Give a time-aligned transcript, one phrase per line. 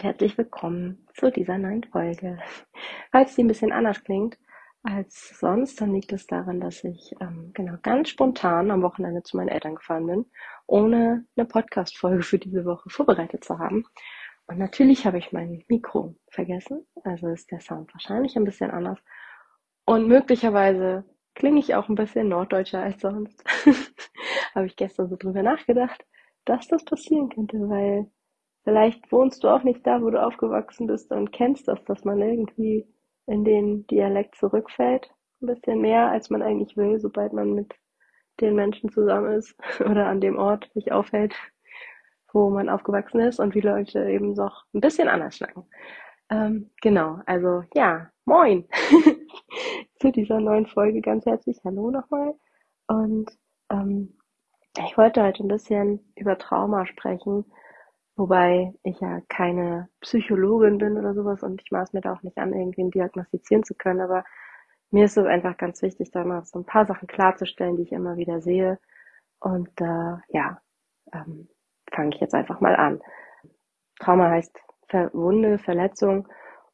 [0.00, 2.38] Und herzlich willkommen zu dieser neuen Folge.
[3.12, 4.38] Falls die ein bisschen anders klingt
[4.82, 9.36] als sonst, dann liegt es daran, dass ich ähm, genau ganz spontan am Wochenende zu
[9.36, 10.24] meinen Eltern gefahren bin,
[10.66, 13.84] ohne eine Podcast-Folge für diese Woche vorbereitet zu haben.
[14.46, 18.98] Und natürlich habe ich mein Mikro vergessen, also ist der Sound wahrscheinlich ein bisschen anders.
[19.84, 23.44] Und möglicherweise klinge ich auch ein bisschen norddeutscher als sonst.
[24.54, 26.06] habe ich gestern so drüber nachgedacht,
[26.46, 28.10] dass das passieren könnte, weil
[28.70, 32.22] Vielleicht wohnst du auch nicht da, wo du aufgewachsen bist und kennst das, dass man
[32.22, 32.86] irgendwie
[33.26, 35.10] in den Dialekt zurückfällt.
[35.42, 37.74] Ein bisschen mehr, als man eigentlich will, sobald man mit
[38.40, 41.34] den Menschen zusammen ist oder an dem Ort sich aufhält,
[42.32, 45.64] wo man aufgewachsen ist und wie Leute eben doch ein bisschen anders schnacken.
[46.30, 48.68] Ähm, genau, also ja, moin
[49.98, 52.36] zu dieser neuen Folge ganz herzlich Hallo nochmal.
[52.86, 53.32] Und
[53.72, 54.16] ähm,
[54.78, 57.46] ich wollte heute ein bisschen über Trauma sprechen
[58.20, 62.36] Wobei ich ja keine Psychologin bin oder sowas und ich maß mir da auch nicht
[62.36, 64.24] an, irgendwie diagnostizieren zu können, aber
[64.90, 67.92] mir ist es einfach ganz wichtig, da mal so ein paar Sachen klarzustellen, die ich
[67.92, 68.78] immer wieder sehe.
[69.38, 70.60] Und äh, ja,
[71.14, 71.48] ähm,
[71.90, 73.00] fange ich jetzt einfach mal an.
[74.00, 74.54] Trauma heißt
[74.88, 76.28] Ver Wunde, Verletzung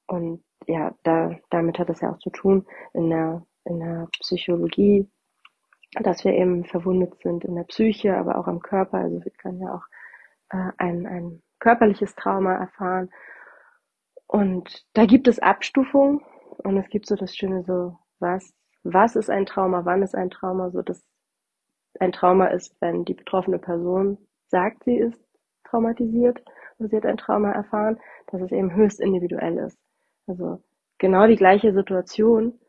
[0.08, 5.09] und ja, da, damit hat es ja auch zu tun in der, in der Psychologie,
[6.00, 8.99] dass wir eben verwundet sind in der Psyche, aber auch am Körper.
[8.99, 9.84] Also wir können ja auch
[10.50, 13.10] äh, ein, ein körperliches Trauma erfahren.
[14.28, 16.21] Und da gibt es Abstufungen
[16.59, 18.54] und es gibt so das Schöne so, was,
[18.84, 21.05] was ist ein Trauma, wann ist ein Trauma, so dass
[21.99, 24.16] ein Trauma ist, wenn die betroffene Person
[24.47, 25.21] sagt, sie ist
[25.65, 26.41] traumatisiert
[26.78, 29.76] oder sie hat ein Trauma erfahren, dass es eben höchst individuell ist.
[30.28, 30.62] Also
[30.99, 32.60] genau die gleiche Situation,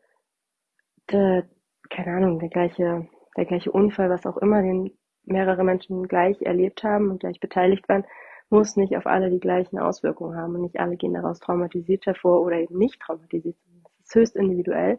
[1.12, 1.48] der,
[1.88, 3.06] keine Ahnung, der gleiche,
[3.36, 4.90] der gleiche Unfall, was auch immer, den
[5.22, 8.04] mehrere Menschen gleich erlebt haben und gleich beteiligt waren,
[8.50, 12.40] muss nicht auf alle die gleichen Auswirkungen haben und nicht alle gehen daraus traumatisiert hervor
[12.42, 13.56] oder eben nicht traumatisiert.
[13.98, 14.98] Das ist höchst individuell.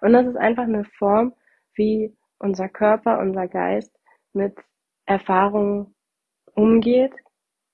[0.00, 1.34] Und das ist einfach eine Form,
[1.74, 3.92] wie unser Körper, unser Geist
[4.32, 4.56] mit
[5.06, 5.94] Erfahrungen
[6.54, 7.14] umgeht,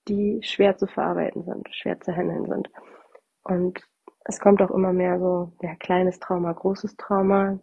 [0.07, 2.69] die schwer zu verarbeiten sind, schwer zu handeln sind.
[3.43, 3.81] Und
[4.25, 7.59] es kommt auch immer mehr so, ja, kleines Trauma, großes Trauma,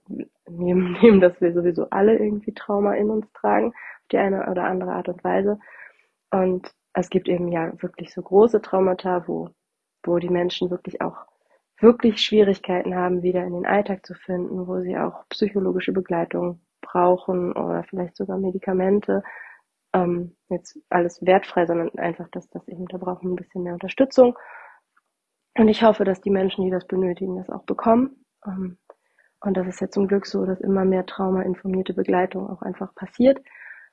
[0.48, 4.64] neben dem, dass wir sowieso alle irgendwie Trauma in uns tragen, auf die eine oder
[4.64, 5.58] andere Art und Weise.
[6.30, 9.50] Und es gibt eben ja wirklich so große Traumata, wo,
[10.04, 11.26] wo die Menschen wirklich auch
[11.80, 17.52] wirklich Schwierigkeiten haben, wieder in den Alltag zu finden, wo sie auch psychologische Begleitung brauchen
[17.52, 19.22] oder vielleicht sogar Medikamente.
[19.92, 24.38] Ähm, jetzt alles wertfrei, sondern einfach, dass das eben, da brauchen ein bisschen mehr Unterstützung.
[25.56, 28.24] Und ich hoffe, dass die Menschen, die das benötigen, das auch bekommen.
[28.46, 28.78] Ähm,
[29.40, 33.42] und das ist ja zum Glück so, dass immer mehr traumainformierte Begleitung auch einfach passiert.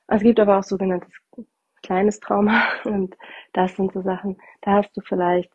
[0.08, 1.12] Es gibt aber auch sogenanntes
[1.82, 3.16] kleines Trauma und
[3.54, 5.52] das sind so Sachen, da hast du vielleicht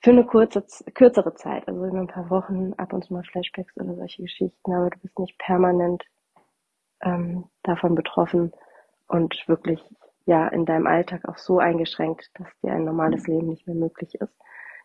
[0.00, 3.74] für eine kurze, kürzere Zeit, also in ein paar Wochen ab und zu mal Flashbacks
[3.76, 6.04] oder solche Geschichten, aber du bist nicht permanent
[7.02, 8.52] ähm, davon betroffen
[9.08, 9.82] und wirklich
[10.26, 14.14] ja in deinem Alltag auch so eingeschränkt, dass dir ein normales Leben nicht mehr möglich
[14.14, 14.34] ist.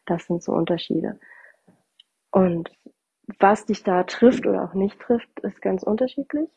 [0.05, 1.19] Das sind so Unterschiede.
[2.31, 2.71] Und
[3.39, 6.49] was dich da trifft oder auch nicht trifft, ist ganz unterschiedlich.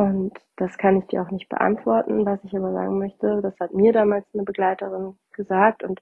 [0.00, 2.24] Und das kann ich dir auch nicht beantworten.
[2.24, 6.00] Was ich aber sagen möchte, das hat mir damals eine Begleiterin gesagt und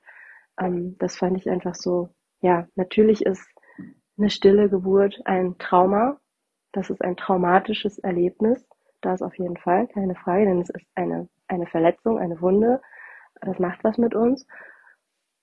[0.56, 2.08] ähm, das fand ich einfach so,
[2.40, 3.44] ja, natürlich ist
[4.16, 6.20] eine stille Geburt ein Trauma.
[6.70, 8.64] Das ist ein traumatisches Erlebnis.
[9.00, 12.80] Das auf jeden Fall, keine Frage, denn es ist eine, eine Verletzung, eine Wunde.
[13.40, 14.46] Das macht was mit uns.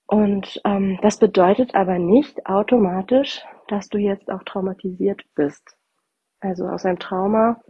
[0.06, 5.76] Und ähm, das bedeutet aber nicht automatisch, dass du jetzt auch traumatisiert bist.
[6.40, 7.60] Also aus einem Trauma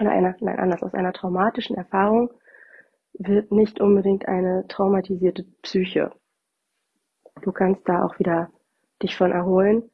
[0.00, 2.30] oder einer, nein, anders, aus einer traumatischen Erfahrung
[3.14, 6.10] wird nicht unbedingt eine traumatisierte Psyche.
[7.42, 8.50] Du kannst da auch wieder
[9.02, 9.90] dich von erholen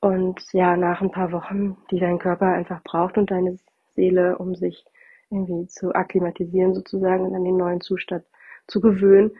[0.00, 3.58] und ja, nach ein paar Wochen, die dein Körper einfach braucht und deine
[3.94, 4.84] Seele, um sich
[5.30, 8.24] irgendwie zu akklimatisieren sozusagen und an den neuen Zustand
[8.66, 9.32] zu gewöhnen,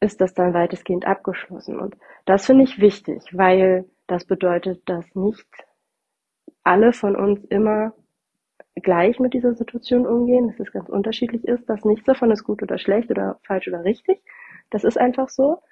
[0.00, 1.78] ist das dann weitestgehend abgeschlossen.
[1.78, 5.48] Und das finde ich wichtig, weil das bedeutet, dass nicht
[6.62, 7.92] alle von uns immer
[8.82, 12.62] gleich mit dieser Situation umgehen, dass es ganz unterschiedlich ist, dass nichts davon ist gut
[12.62, 14.22] oder schlecht oder falsch oder richtig.
[14.70, 15.62] Das ist einfach so.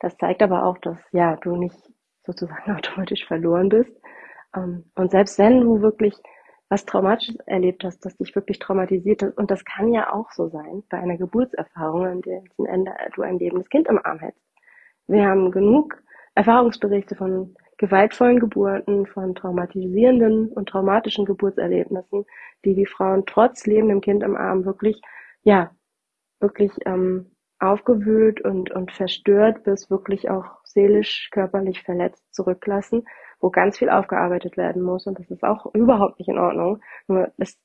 [0.00, 1.76] Das zeigt aber auch, dass ja du nicht
[2.24, 3.92] sozusagen automatisch verloren bist.
[4.54, 6.14] Ähm, und selbst wenn du wirklich
[6.68, 10.48] was Traumatisches erlebt hast, das dich wirklich traumatisiert hat, und das kann ja auch so
[10.48, 14.40] sein, bei einer Geburtserfahrung, an der du ein lebendes Kind im Arm hältst.
[15.08, 16.00] Wir haben genug
[16.36, 22.26] Erfahrungsberichte von gewaltvollen Geburten, von traumatisierenden und traumatischen Geburtserlebnissen,
[22.62, 25.00] die die Frauen trotz lebendem Kind im Arm wirklich,
[25.44, 25.70] ja,
[26.40, 33.06] wirklich ähm, aufgewühlt und, und verstört bis wirklich auch seelisch, körperlich verletzt zurücklassen,
[33.40, 35.06] wo ganz viel aufgearbeitet werden muss.
[35.06, 36.82] Und das ist auch überhaupt nicht in Ordnung.
[37.08, 37.58] Nur es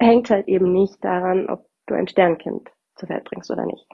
[0.00, 3.86] hängt halt eben nicht daran, ob du ein Sternkind zur Welt bringst oder nicht.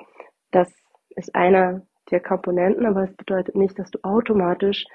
[0.52, 0.72] Das
[1.10, 4.86] ist einer der Komponenten, aber es bedeutet nicht, dass du automatisch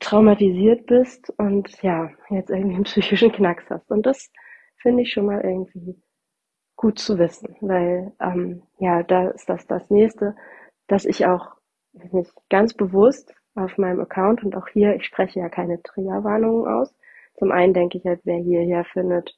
[0.00, 3.90] traumatisiert bist und ja, jetzt irgendwie einen psychischen Knacks hast.
[3.90, 4.30] Und das
[4.76, 6.02] finde ich schon mal irgendwie
[6.76, 10.34] gut zu wissen, weil ähm, ja, da ist das das nächste,
[10.86, 11.54] dass ich auch
[11.92, 16.94] nicht ganz bewusst auf meinem Account und auch hier, ich spreche ja keine Triggerwarnungen aus.
[17.36, 19.36] Zum einen denke ich halt, wer hierher findet,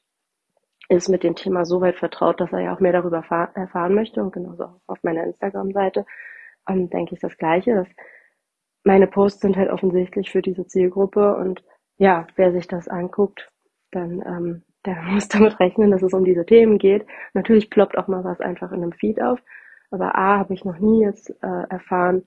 [0.89, 4.23] ist mit dem Thema so weit vertraut, dass er ja auch mehr darüber erfahren möchte
[4.23, 6.07] und genauso auch auf meiner Instagram-Seite
[6.69, 7.75] ähm, denke ich das Gleiche.
[7.75, 7.89] Dass
[8.87, 11.63] meine Posts sind halt offensichtlich für diese Zielgruppe und
[11.99, 13.51] ja, wer sich das anguckt,
[13.91, 17.05] dann ähm, der muss damit rechnen, dass es um diese Themen geht.
[17.35, 19.41] Natürlich ploppt auch mal was einfach in einem Feed auf,
[19.91, 22.25] aber A, habe ich noch nie jetzt äh, erfahren,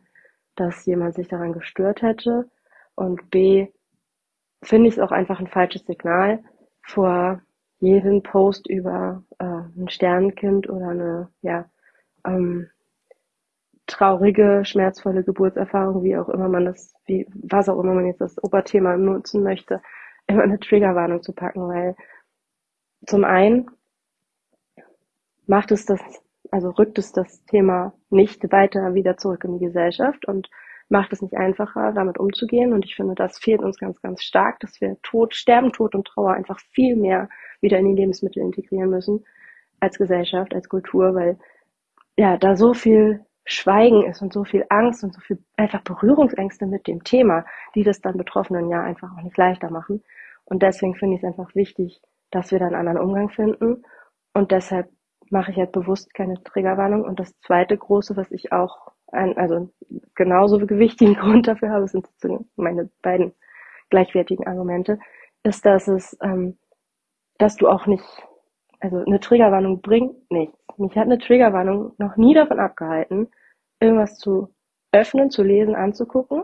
[0.55, 2.49] dass jemand sich daran gestört hätte
[2.95, 3.67] und B,
[4.61, 6.43] finde ich es auch einfach ein falsches Signal
[6.81, 7.41] vor
[7.79, 11.69] jedem Post über äh, ein Sternenkind oder eine ja
[12.25, 12.69] ähm,
[13.89, 18.41] traurige, schmerzvolle Geburtserfahrung, wie auch immer man das, wie was auch immer man jetzt das
[18.41, 19.81] Oberthema nutzen möchte,
[20.27, 21.95] immer eine Triggerwarnung zu packen, weil
[23.05, 23.69] zum einen
[25.47, 25.99] macht es das,
[26.51, 30.49] also rückt es das Thema nicht weiter wieder zurück in die Gesellschaft und
[30.89, 32.73] macht es nicht einfacher, damit umzugehen.
[32.73, 36.07] Und ich finde, das fehlt uns ganz, ganz stark, dass wir Tod, Sterben, Tod und
[36.07, 37.29] Trauer einfach viel mehr
[37.61, 39.25] wieder in die Lebensmittel integrieren müssen
[39.79, 41.37] als Gesellschaft, als Kultur, weil
[42.17, 46.67] ja da so viel Schweigen ist und so viel Angst und so viel einfach Berührungsängste
[46.67, 50.03] mit dem Thema, die das dann Betroffenen ja einfach auch nicht leichter machen.
[50.45, 52.01] Und deswegen finde ich es einfach wichtig,
[52.31, 53.83] dass wir da einen anderen Umgang finden.
[54.33, 54.89] Und deshalb
[55.29, 57.03] mache ich halt bewusst keine Triggerwarnung.
[57.03, 59.71] Und das zweite große, was ich auch, ein, also
[60.15, 62.07] genauso gewichtigen Grund dafür habe, sind
[62.55, 63.33] meine beiden
[63.89, 64.99] gleichwertigen Argumente,
[65.43, 66.57] ist, dass es, ähm,
[67.39, 68.03] dass du auch nicht,
[68.79, 70.57] also eine Triggerwarnung bringt nichts.
[70.77, 73.27] Mich hat eine Triggerwarnung noch nie davon abgehalten,
[73.79, 74.53] irgendwas zu
[74.91, 76.43] öffnen, zu lesen, anzugucken,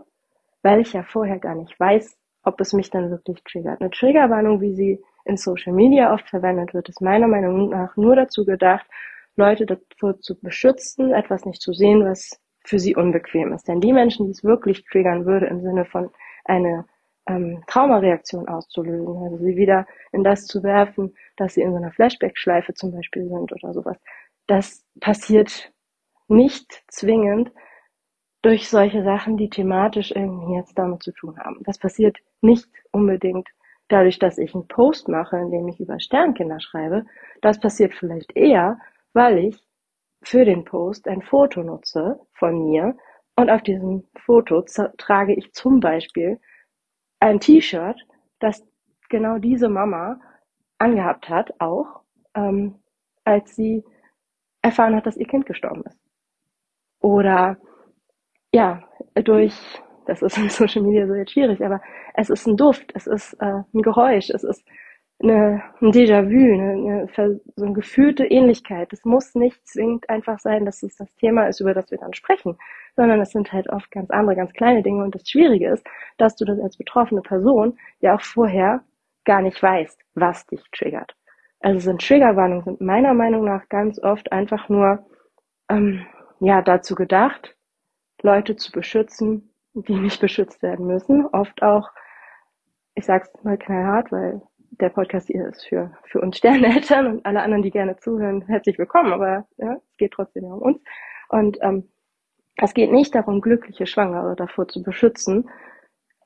[0.61, 3.81] weil ich ja vorher gar nicht weiß, ob es mich dann wirklich triggert.
[3.81, 8.15] Eine Triggerwarnung, wie sie in Social Media oft verwendet wird, ist meiner Meinung nach nur
[8.15, 8.85] dazu gedacht,
[9.35, 13.67] Leute davor zu beschützen, etwas nicht zu sehen, was für sie unbequem ist.
[13.67, 16.09] Denn die Menschen, die es wirklich triggern würde, im Sinne von
[16.45, 16.85] eine
[17.27, 21.91] ähm, Traumareaktion auszulösen, also sie wieder in das zu werfen, dass sie in so einer
[21.91, 23.97] Flashback-Schleife zum Beispiel sind oder sowas,
[24.47, 25.71] das passiert
[26.27, 27.51] nicht zwingend
[28.41, 31.61] durch solche Sachen, die thematisch irgendwie jetzt damit zu tun haben.
[31.63, 33.49] Das passiert nicht unbedingt
[33.87, 37.05] dadurch, dass ich einen Post mache, in dem ich über Sternkinder schreibe,
[37.41, 38.79] das passiert vielleicht eher,
[39.13, 39.59] weil ich
[40.21, 42.95] für den Post ein Foto nutze von mir.
[43.35, 44.63] Und auf diesem Foto
[44.97, 46.39] trage ich zum Beispiel
[47.25, 48.05] ein T-Shirt,
[48.39, 48.63] das
[49.09, 50.19] genau diese Mama
[50.77, 52.01] angehabt hat, auch
[52.35, 52.75] ähm,
[53.23, 53.83] als sie
[54.61, 55.99] erfahren hat, dass ihr Kind gestorben ist.
[56.99, 57.57] Oder
[58.53, 58.83] ja,
[59.15, 59.55] durch
[60.05, 61.81] das ist in Social Media so jetzt schwierig, aber
[62.13, 64.63] es ist ein Duft, es ist äh, ein Geräusch, es ist
[65.21, 68.91] eine, ein Déjà-vu, eine, eine, so eine gefühlte Ähnlichkeit.
[68.91, 72.13] Es muss nicht zwingend einfach sein, dass es das Thema ist, über das wir dann
[72.13, 72.57] sprechen,
[72.95, 75.03] sondern es sind halt oft ganz andere, ganz kleine Dinge.
[75.03, 75.85] Und das Schwierige ist,
[76.17, 78.83] dass du das als betroffene Person ja auch vorher
[79.23, 81.15] gar nicht weißt, was dich triggert.
[81.61, 85.05] Also sind Triggerwarnungen sind meiner Meinung nach ganz oft einfach nur
[85.69, 86.05] ähm,
[86.39, 87.55] ja dazu gedacht,
[88.21, 91.25] Leute zu beschützen, die nicht beschützt werden müssen.
[91.25, 91.89] Oft auch,
[92.93, 94.41] ich sag's mal knallhart, weil
[94.79, 98.77] der Podcast hier ist für, für uns Sterneltern und alle anderen, die gerne zuhören, herzlich
[98.77, 100.81] willkommen, aber ja, es geht trotzdem ja um uns.
[101.29, 101.89] Und ähm,
[102.57, 105.49] es geht nicht darum, glückliche Schwangere davor zu beschützen,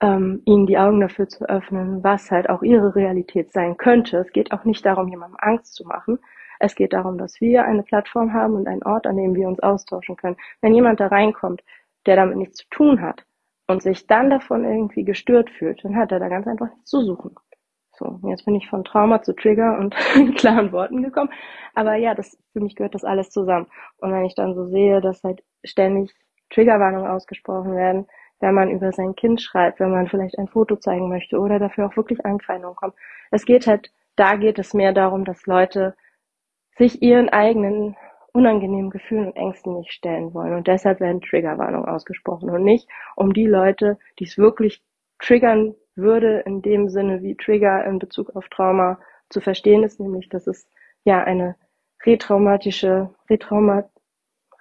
[0.01, 4.17] ähm, ihnen die Augen dafür zu öffnen, was halt auch ihre Realität sein könnte.
[4.17, 6.19] Es geht auch nicht darum, jemandem Angst zu machen.
[6.59, 9.59] Es geht darum, dass wir eine Plattform haben und einen Ort, an dem wir uns
[9.59, 10.37] austauschen können.
[10.61, 11.63] Wenn jemand da reinkommt,
[12.05, 13.25] der damit nichts zu tun hat,
[13.69, 17.01] und sich dann davon irgendwie gestört fühlt, dann hat er da ganz einfach nichts zu
[17.01, 17.35] suchen.
[17.99, 19.93] So, jetzt bin ich von Trauma zu Trigger und
[20.37, 21.29] klaren Worten gekommen.
[21.75, 23.67] Aber ja, das, für mich gehört das alles zusammen.
[23.97, 26.15] Und wenn ich dann so sehe, dass halt ständig
[26.49, 28.07] Triggerwarnungen ausgesprochen werden,
[28.39, 31.87] wenn man über sein Kind schreibt, wenn man vielleicht ein Foto zeigen möchte oder dafür
[31.87, 32.93] auch wirklich Ankreidungen kommen.
[33.31, 35.93] Es geht halt, da geht es mehr darum, dass Leute
[36.77, 37.97] sich ihren eigenen
[38.31, 40.53] unangenehmen Gefühlen und Ängsten nicht stellen wollen.
[40.53, 42.87] Und deshalb werden Triggerwarnungen ausgesprochen und nicht
[43.17, 44.81] um die Leute, die es wirklich
[45.19, 50.29] triggern würde, in dem Sinne, wie Trigger in Bezug auf Trauma zu verstehen ist, nämlich,
[50.29, 50.67] dass es
[51.03, 51.55] ja eine
[52.05, 53.89] retraumatische, retrauma,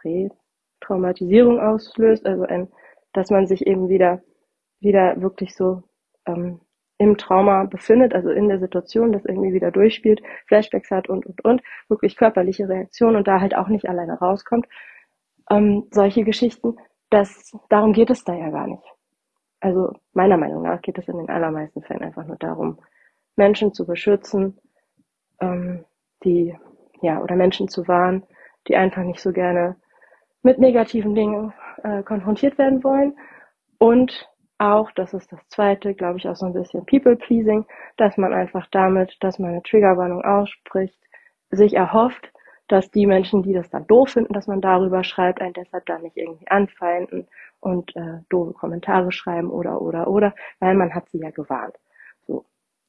[0.04, 2.68] Retraumatisierung auslöst, also ein,
[3.12, 4.22] dass man sich eben wieder,
[4.80, 5.82] wieder wirklich so
[6.26, 6.60] ähm,
[6.98, 11.44] im Trauma befindet, also in der Situation, das irgendwie wieder durchspielt, Flashbacks hat und, und,
[11.44, 14.66] und, wirklich körperliche Reaktionen und da halt auch nicht alleine rauskommt.
[15.50, 16.76] Ähm, solche Geschichten,
[17.10, 18.97] das, darum geht es da ja gar nicht.
[19.60, 22.78] Also meiner Meinung nach geht es in den allermeisten Fällen einfach nur darum,
[23.36, 24.58] Menschen zu beschützen,
[25.40, 25.84] ähm,
[26.24, 26.56] die,
[27.00, 28.24] ja, oder Menschen zu warnen,
[28.66, 29.76] die einfach nicht so gerne
[30.42, 33.16] mit negativen Dingen äh, konfrontiert werden wollen.
[33.78, 37.64] Und auch, das ist das zweite, glaube ich, auch so ein bisschen People-Pleasing,
[37.96, 40.98] dass man einfach damit, dass man eine Triggerwarnung ausspricht,
[41.50, 42.32] sich erhofft,
[42.66, 46.02] dass die Menschen, die das dann doof finden, dass man darüber schreibt, einen deshalb dann
[46.02, 47.28] nicht irgendwie anfeinden
[47.60, 51.76] und äh, doofe Kommentare schreiben oder oder oder, weil man hat sie ja gewarnt.
[52.26, 52.44] So.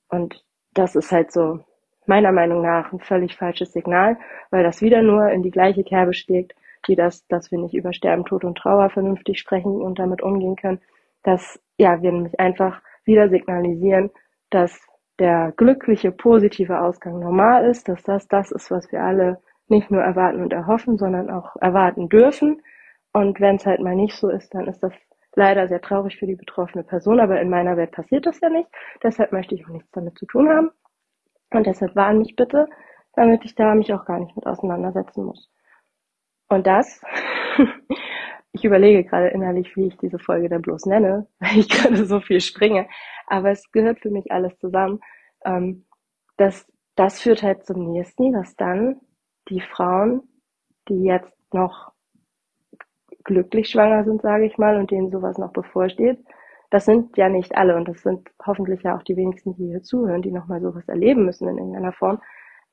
[0.10, 1.60] Und das ist halt so
[2.06, 4.18] meiner Meinung nach ein völlig falsches Signal,
[4.50, 6.56] weil das wieder nur in die gleiche Kerbe schlägt,
[6.88, 10.56] wie das, dass wir nicht über Sterben, Tod und Trauer vernünftig sprechen und damit umgehen
[10.56, 10.82] können,
[11.24, 14.10] dass ja, wir nämlich einfach wieder signalisieren,
[14.50, 14.80] dass
[15.20, 20.02] der glückliche, positive Ausgang normal ist, dass das das ist, was wir alle nicht nur
[20.02, 22.62] erwarten und erhoffen, sondern auch erwarten dürfen.
[23.14, 24.94] Und wenn es halt mal nicht so ist, dann ist das
[25.36, 28.70] leider sehr traurig für die betroffene Person, aber in meiner Welt passiert das ja nicht.
[29.04, 30.72] Deshalb möchte ich auch nichts damit zu tun haben.
[31.52, 32.68] Und deshalb warn mich bitte,
[33.14, 35.50] damit ich da mich auch gar nicht mit auseinandersetzen muss.
[36.48, 37.02] Und das
[38.52, 42.20] Ich überlege gerade innerlich, wie ich diese Folge denn bloß nenne, weil ich gerade so
[42.20, 42.88] viel springe.
[43.28, 45.00] Aber es gehört für mich alles zusammen.
[45.46, 45.86] Ähm,
[46.38, 49.00] das, das führt halt zum nächsten, dass dann
[49.50, 50.24] die Frauen,
[50.88, 51.92] die jetzt noch
[53.24, 56.20] glücklich schwanger sind, sage ich mal, und denen sowas noch bevorsteht,
[56.70, 59.82] das sind ja nicht alle und das sind hoffentlich ja auch die wenigsten, die hier
[59.82, 62.20] zuhören, die nochmal sowas erleben müssen in irgendeiner Form.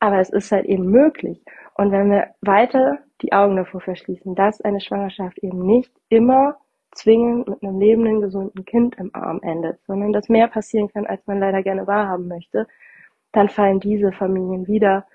[0.01, 1.43] Aber es ist halt eben möglich.
[1.75, 6.57] Und wenn wir weiter die Augen davor verschließen, dass eine Schwangerschaft eben nicht immer
[6.93, 11.27] zwingend mit einem lebenden, gesunden Kind im Arm endet, sondern dass mehr passieren kann, als
[11.27, 12.67] man leider gerne wahrhaben möchte,
[13.33, 15.07] dann fallen diese Familien wieder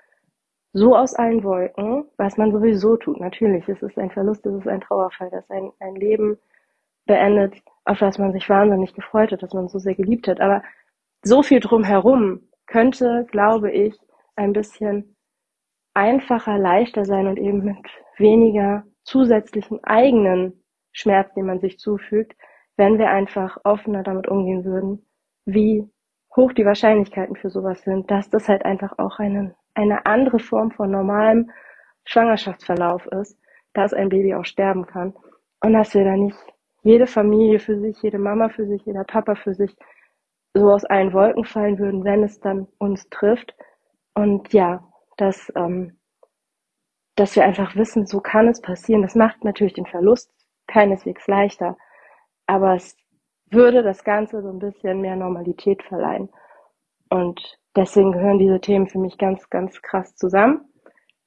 [0.72, 3.20] so aus allen Wolken, was man sowieso tut.
[3.20, 6.38] Natürlich, es ist ein Verlust, es ist ein Trauerfall, dass ein, ein Leben
[7.06, 10.40] beendet, auf das man sich wahnsinnig gefreut hat, dass man so sehr geliebt hat.
[10.40, 10.62] Aber
[11.22, 13.98] so viel drumherum könnte, glaube ich,
[14.36, 15.16] ein bisschen
[15.94, 17.86] einfacher, leichter sein und eben mit
[18.16, 20.62] weniger zusätzlichen eigenen
[20.92, 22.34] Schmerz, den man sich zufügt,
[22.76, 25.06] wenn wir einfach offener damit umgehen würden,
[25.44, 25.88] wie
[26.34, 30.70] hoch die Wahrscheinlichkeiten für sowas sind, dass das halt einfach auch eine, eine andere Form
[30.70, 31.50] von normalem
[32.04, 33.38] Schwangerschaftsverlauf ist,
[33.72, 35.14] dass ein Baby auch sterben kann
[35.60, 36.36] und dass wir da nicht
[36.82, 39.76] jede Familie für sich, jede Mama für sich, jeder Papa für sich
[40.54, 43.54] so aus allen Wolken fallen würden, wenn es dann uns trifft.
[44.14, 44.86] Und ja,
[45.16, 45.98] dass, ähm,
[47.14, 49.02] dass wir einfach wissen, so kann es passieren.
[49.02, 50.30] Das macht natürlich den Verlust
[50.66, 51.76] keineswegs leichter,
[52.46, 52.96] aber es
[53.50, 56.30] würde das Ganze so ein bisschen mehr Normalität verleihen.
[57.10, 60.62] Und deswegen gehören diese Themen für mich ganz, ganz krass zusammen.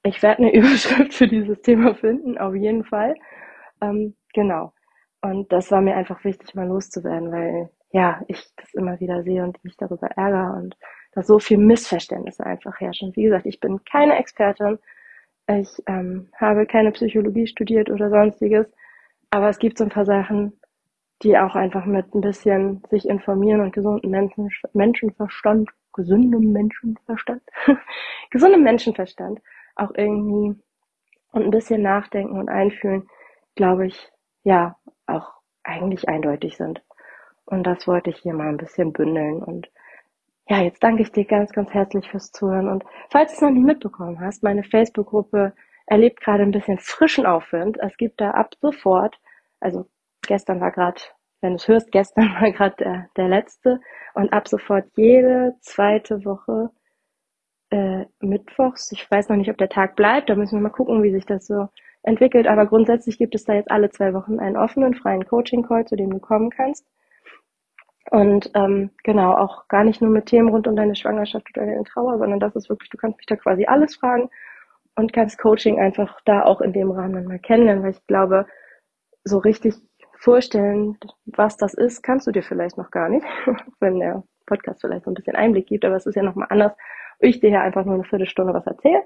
[0.02, 3.14] Ich werde eine Überschrift für dieses Thema finden, auf jeden Fall.
[3.80, 4.72] Ähm, genau.
[5.22, 9.42] Und das war mir einfach wichtig, mal loszuwerden, weil ja, ich das immer wieder sehe
[9.42, 10.76] und mich darüber ärgere und
[11.12, 13.14] da so viel Missverständnisse einfach herrschen.
[13.16, 14.78] Wie gesagt, ich bin keine Expertin,
[15.48, 18.66] ich ähm, habe keine Psychologie studiert oder sonstiges,
[19.30, 20.60] aber es gibt so ein paar Sachen,
[21.22, 27.42] die auch einfach mit ein bisschen sich informieren und gesunden Menschen, Menschenverstand, gesundem Menschenverstand,
[28.30, 29.40] gesundem Menschenverstand
[29.74, 30.54] auch irgendwie
[31.32, 33.08] und ein bisschen nachdenken und einfühlen,
[33.56, 34.10] glaube ich,
[34.44, 34.76] ja,
[35.06, 35.32] auch
[35.64, 36.82] eigentlich eindeutig sind.
[37.44, 39.68] Und das wollte ich hier mal ein bisschen bündeln und
[40.48, 42.68] ja, jetzt danke ich dir ganz, ganz herzlich fürs Zuhören.
[42.68, 45.52] Und falls du es noch nicht mitbekommen hast, meine Facebook-Gruppe
[45.86, 47.78] erlebt gerade ein bisschen frischen Aufwind.
[47.80, 49.18] Es gibt da ab sofort,
[49.58, 49.86] also
[50.22, 51.00] gestern war gerade,
[51.46, 53.80] wenn du es hörst, gestern war gerade der, der letzte
[54.14, 56.70] und ab sofort jede zweite Woche
[57.70, 58.92] äh, mittwochs.
[58.92, 61.26] Ich weiß noch nicht, ob der Tag bleibt, da müssen wir mal gucken, wie sich
[61.26, 61.68] das so
[62.02, 62.46] entwickelt.
[62.48, 66.10] Aber grundsätzlich gibt es da jetzt alle zwei Wochen einen offenen, freien Coaching-Call, zu dem
[66.10, 66.86] du kommen kannst
[68.10, 71.84] Und ähm, genau, auch gar nicht nur mit Themen rund um deine Schwangerschaft oder deine
[71.84, 74.30] Trauer, sondern das ist wirklich, du kannst mich da quasi alles fragen
[74.96, 78.46] und kannst Coaching einfach da auch in dem Rahmen mal kennenlernen, weil ich glaube,
[79.24, 79.74] so richtig
[80.18, 83.26] vorstellen, was das ist, kannst du dir vielleicht noch gar nicht,
[83.80, 86.72] wenn der Podcast vielleicht so ein bisschen Einblick gibt, aber es ist ja nochmal anders,
[86.72, 89.02] ob ich dir hier einfach nur eine Viertelstunde was erzähle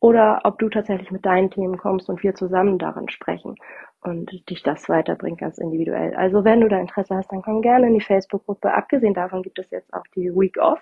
[0.00, 3.56] oder ob du tatsächlich mit deinen Themen kommst und wir zusammen daran sprechen
[4.02, 6.14] und dich das weiterbringt ganz individuell.
[6.14, 8.72] Also wenn du da Interesse hast, dann komm gerne in die Facebook-Gruppe.
[8.72, 10.80] Abgesehen davon gibt es jetzt auch die Week Off.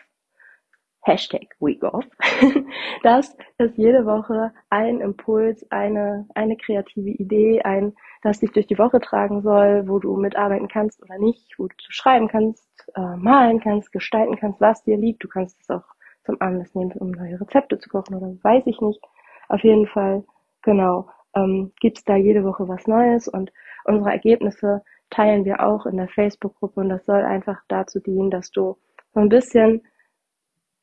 [1.09, 2.05] Hashtag Week Off.
[3.03, 8.79] das ist jede Woche ein Impuls, eine, eine kreative Idee, ein, das dich durch die
[8.79, 13.59] Woche tragen soll, wo du mitarbeiten kannst oder nicht, wo du schreiben kannst, äh, malen
[13.61, 15.25] kannst, gestalten kannst, was dir liegt.
[15.25, 15.85] Du kannst es auch
[16.25, 19.01] zum Anlass nehmen, um neue Rezepte zu kochen oder weiß ich nicht.
[19.49, 20.25] Auf jeden Fall,
[20.61, 23.51] genau, ähm, gibt es da jede Woche was Neues und
[23.87, 28.51] unsere Ergebnisse teilen wir auch in der Facebook-Gruppe und das soll einfach dazu dienen, dass
[28.51, 28.77] du
[29.15, 29.81] so ein bisschen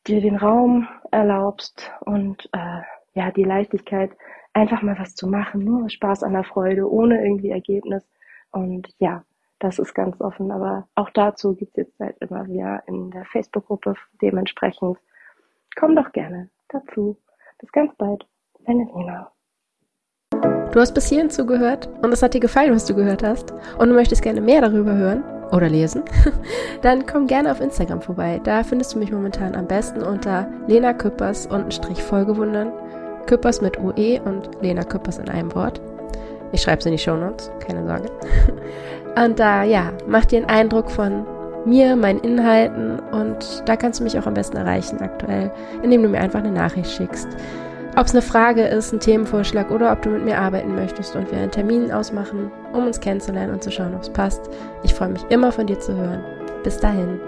[0.08, 2.82] dir den Raum erlaubst und äh,
[3.14, 4.12] ja, die Leichtigkeit,
[4.54, 8.04] einfach mal was zu machen, nur Spaß an der Freude, ohne irgendwie Ergebnis.
[8.52, 9.24] Und ja,
[9.60, 10.52] das ist ganz offen.
[10.52, 14.98] Aber auch dazu gibt es jetzt halt immer wieder in der Facebook-Gruppe dementsprechend.
[15.76, 17.18] Komm doch gerne dazu.
[17.60, 18.26] Bis ganz bald.
[18.66, 19.32] Deine Nina.
[20.72, 23.90] Du hast bis hierhin zugehört und es hat dir gefallen, was du gehört hast und
[23.90, 26.04] du möchtest gerne mehr darüber hören oder lesen,
[26.82, 28.42] dann komm gerne auf Instagram vorbei.
[28.44, 32.72] Da findest du mich momentan am besten unter Lena Küppers und Strich Folgewundern.
[33.26, 35.82] Küppers mit UE und Lena Küppers in einem Wort.
[36.52, 38.10] Ich schreibe es in die Show Notes, keine Sorge.
[39.18, 41.26] Und da, ja, mach dir einen Eindruck von
[41.66, 46.10] mir, meinen Inhalten und da kannst du mich auch am besten erreichen aktuell, indem du
[46.10, 47.28] mir einfach eine Nachricht schickst.
[47.98, 51.32] Ob es eine Frage ist, ein Themenvorschlag oder ob du mit mir arbeiten möchtest und
[51.32, 54.42] wir einen Termin ausmachen, um uns kennenzulernen und zu schauen, ob es passt.
[54.84, 56.22] Ich freue mich immer von dir zu hören.
[56.64, 57.22] Bis dahin.